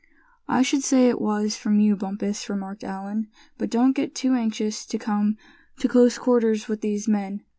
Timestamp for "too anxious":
4.15-4.83